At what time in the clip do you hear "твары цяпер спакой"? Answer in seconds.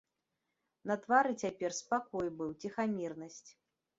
1.03-2.27